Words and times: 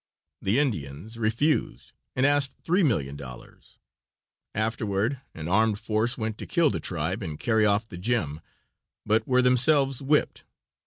The 0.41 0.57
Indians 0.57 1.19
refused, 1.19 1.91
and 2.15 2.25
asked 2.25 2.63
$3,000,000. 2.63 3.77
Afterward 4.55 5.21
an 5.35 5.47
armed 5.47 5.77
force 5.77 6.17
went 6.17 6.39
to 6.39 6.47
kill 6.47 6.71
the 6.71 6.79
tribe 6.79 7.21
and 7.21 7.39
carry 7.39 7.67
off 7.67 7.87
the 7.87 7.99
gem, 7.99 8.41
but 9.05 9.27
were 9.27 9.43
themselves 9.43 10.01
whipped. 10.01 10.43